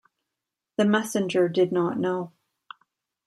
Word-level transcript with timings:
The 0.77 0.85
messenger 0.85 1.47
did 1.47 1.71
not 1.71 1.99
know. 1.99 2.31